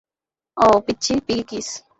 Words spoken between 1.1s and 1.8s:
Piggy kiss.